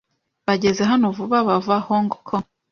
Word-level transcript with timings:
Bageze 0.47 0.81
hano 0.91 1.05
vuba 1.17 1.37
bava 1.47 1.75
Hong 1.87 2.07
Kong. 2.27 2.45